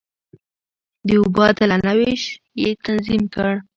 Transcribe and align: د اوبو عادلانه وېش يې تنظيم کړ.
د 1.07 1.09
اوبو 1.19 1.39
عادلانه 1.47 1.91
وېش 1.99 2.23
يې 2.61 2.69
تنظيم 2.85 3.23
کړ. 3.33 3.51